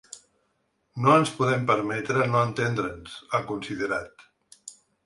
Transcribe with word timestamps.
No 1.05 1.13
ens 1.17 1.33
podem 1.41 1.67
permetre 1.73 2.27
no 2.33 2.43
entendre’ns, 2.49 3.21
ha 3.31 3.47
considerat. 3.55 4.31